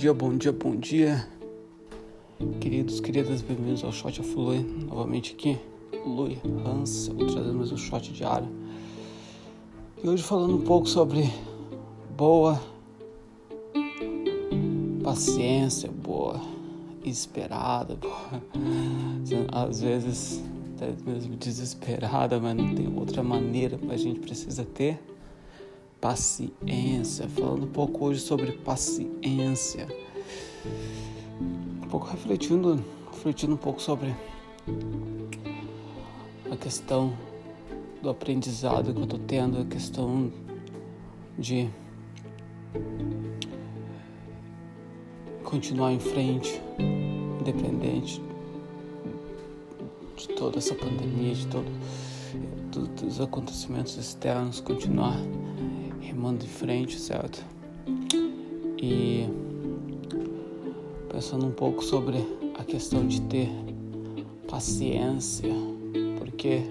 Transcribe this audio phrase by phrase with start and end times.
[0.00, 1.28] dia, bom dia, bom dia.
[2.58, 4.60] Queridos, queridas, bem-vindos ao Shot of Lui.
[4.88, 5.58] Novamente aqui,
[6.06, 8.48] Lui vou trazer mais um shot diário.
[10.02, 11.30] E hoje falando um pouco sobre
[12.16, 12.58] boa
[15.04, 16.40] paciência, boa
[17.04, 18.42] esperada, boa.
[19.52, 20.42] Às vezes
[20.76, 24.98] até mesmo desesperada, mas não tem outra maneira, mas a gente precisa ter
[26.00, 29.86] paciência, falando um pouco hoje sobre paciência.
[31.82, 32.82] Um pouco refletindo,
[33.12, 34.14] refletindo um pouco sobre
[36.50, 37.12] a questão
[38.02, 40.32] do aprendizado que eu tô tendo, a questão
[41.38, 41.68] de
[45.44, 46.60] continuar em frente,
[47.40, 48.22] independente
[50.16, 51.66] de toda essa pandemia, de todo,
[53.00, 55.16] dos acontecimentos externos, continuar
[56.10, 57.44] remando em frente, certo?
[58.82, 59.28] E
[61.08, 62.18] pensando um pouco sobre
[62.58, 63.48] a questão de ter
[64.48, 65.54] paciência,
[66.18, 66.64] porque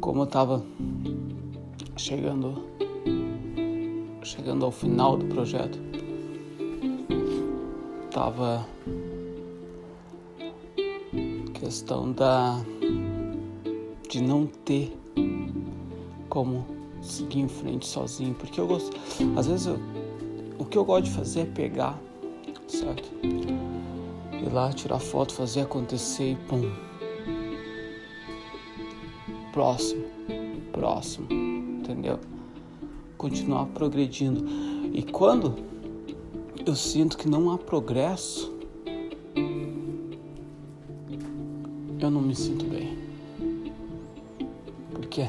[0.00, 0.64] como eu estava
[1.96, 2.66] chegando
[4.24, 5.78] chegando ao final do projeto,
[8.10, 8.66] tava
[11.54, 12.60] questão da
[14.08, 14.92] de não ter
[16.28, 18.96] como seguir em frente sozinho, porque eu gosto,
[19.36, 19.78] às vezes eu,
[20.58, 21.98] o que eu gosto de fazer é pegar,
[22.66, 23.08] certo?
[23.24, 26.70] Ir lá, tirar foto, fazer acontecer e pum.
[29.52, 30.04] Próximo,
[30.72, 32.18] próximo, entendeu?
[33.16, 34.44] Continuar progredindo.
[34.92, 35.54] E quando
[36.64, 38.52] eu sinto que não há progresso,
[42.00, 42.96] eu não me sinto bem.
[44.92, 45.28] Por quê?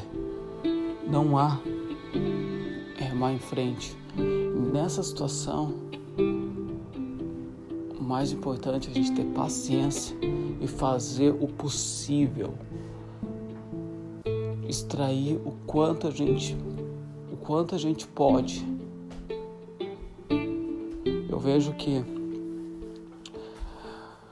[1.10, 1.58] Não há
[2.96, 3.96] remar em frente.
[4.72, 5.74] Nessa situação,
[7.98, 10.16] o mais importante é a gente ter paciência
[10.60, 12.54] e fazer o possível.
[14.68, 16.56] Extrair o quanto a gente
[17.32, 18.64] o quanto a gente pode.
[21.28, 22.04] Eu vejo que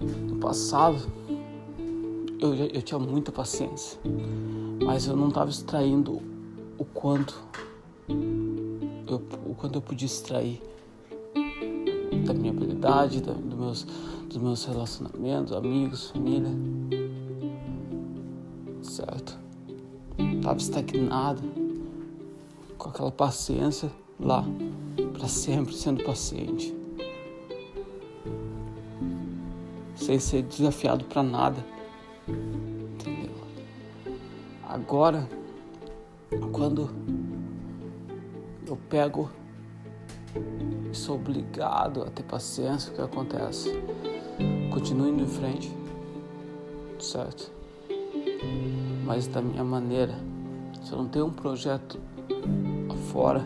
[0.01, 1.11] no passado
[2.41, 3.99] eu, eu tinha muita paciência,
[4.85, 6.38] mas eu não estava extraindo
[6.79, 7.37] o quanto
[8.09, 10.63] eu, o quanto eu podia extrair
[12.25, 13.85] da minha habilidade, da, do meus,
[14.29, 16.51] dos meus relacionamentos, amigos, família.
[18.83, 19.39] Certo?
[20.43, 21.43] Tava estagnado,
[22.77, 23.91] com aquela paciência
[24.21, 24.45] lá,
[25.15, 26.75] para sempre sendo paciente.
[29.97, 31.65] Sem ser desafiado para nada.
[32.29, 33.35] Entendeu?
[34.69, 35.29] Agora
[36.53, 36.91] quando
[38.67, 39.31] eu pego
[40.91, 43.73] e sou obrigado a ter paciência, o que acontece?
[44.71, 45.75] Continuo indo em frente,
[46.99, 47.51] certo?
[49.05, 50.15] Mas da minha maneira.
[50.83, 51.99] Se eu não tenho um projeto
[53.11, 53.45] fora,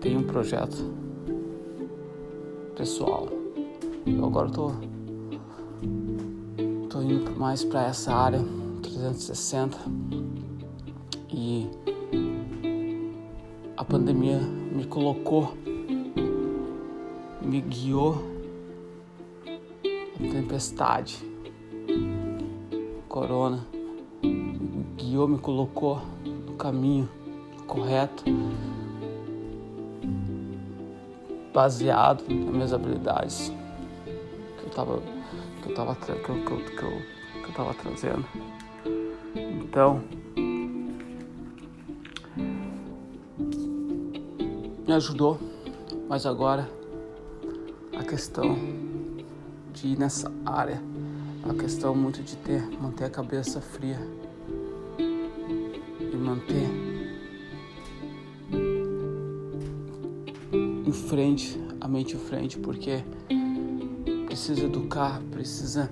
[0.00, 0.92] tenho um projeto
[2.76, 3.28] pessoal.
[4.06, 4.72] Eu agora tô,
[6.88, 8.61] tô indo mais para essa área
[9.02, 9.78] 360
[11.28, 11.68] e
[13.76, 15.56] a pandemia me colocou,
[17.40, 18.22] me guiou
[19.84, 21.18] a tempestade,
[23.08, 23.66] corona,
[24.22, 27.08] me guiou, me colocou no caminho
[27.66, 28.22] correto,
[31.52, 33.52] baseado nas minhas habilidades
[34.58, 35.02] que eu estava
[35.60, 38.61] que eu tava, que eu, que eu, que eu, que eu tava trazendo.
[39.72, 40.02] Então,
[44.86, 45.40] me ajudou,
[46.06, 46.70] mas agora
[47.98, 48.54] a questão
[49.72, 50.78] de ir nessa área,
[51.48, 53.98] a questão muito de ter, manter a cabeça fria
[54.98, 56.68] e manter
[60.86, 63.02] em frente, a mente em frente, porque
[64.26, 65.90] precisa educar, precisa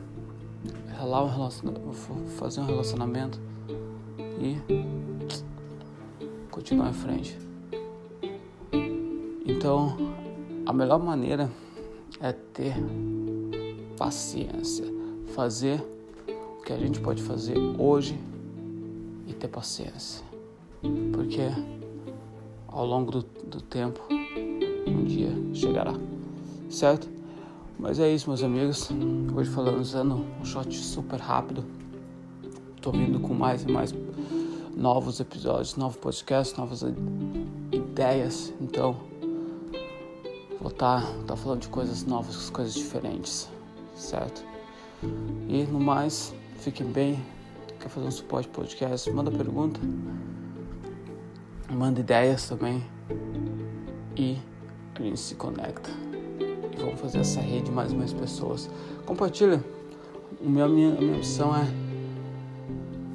[2.37, 3.40] fazer um relacionamento
[4.40, 4.56] e
[6.50, 7.38] continuar em frente.
[9.46, 9.96] Então,
[10.64, 11.50] a melhor maneira
[12.20, 12.75] é ter
[13.96, 14.87] paciência,
[15.34, 15.82] fazer
[16.58, 18.19] o que a gente pode fazer hoje
[19.26, 20.25] e ter paciência,
[21.12, 21.42] porque
[22.66, 24.00] ao longo do, do tempo
[24.87, 25.92] um dia chegará,
[26.70, 27.08] certo?
[27.78, 28.90] Mas é isso, meus amigos.
[29.34, 31.64] Hoje falando usando um shot super rápido.
[32.80, 33.94] Tô vindo com mais e mais
[34.74, 36.82] novos episódios, novos podcasts, novas
[37.70, 38.54] ideias.
[38.58, 38.96] Então,
[40.58, 43.50] vou estar tá, tá falando de coisas novas, coisas diferentes,
[43.94, 44.42] certo?
[45.46, 47.22] E no mais, fiquem bem.
[47.78, 49.10] Quer fazer um suporte podcast?
[49.10, 49.78] Manda pergunta,
[51.70, 52.82] manda ideias também
[54.16, 54.38] e
[54.94, 55.90] a gente se conecta.
[56.40, 58.70] E vamos fazer essa rede mais e mais pessoas.
[59.04, 59.62] Compartilha.
[60.40, 61.66] Minha, minha, a minha missão é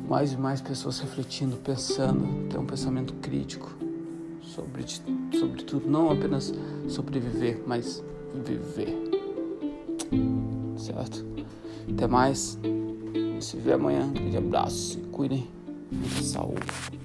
[0.08, 3.76] mais e mais pessoas refletindo, pensando, ter um pensamento crítico
[4.42, 4.86] sobre,
[5.38, 6.54] sobre tudo, não apenas
[6.88, 8.04] sobreviver, mas
[8.46, 8.96] viver.
[10.78, 11.26] Certo?
[11.92, 12.58] Até mais.
[13.40, 14.06] Se vê amanhã.
[14.06, 14.94] Um grande abraço.
[14.94, 15.48] Se cuidem.
[16.22, 17.05] Saúde.